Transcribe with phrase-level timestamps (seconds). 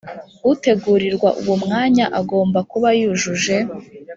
[0.51, 3.57] utegurirwa uwo mwanya agomba kuba yujuje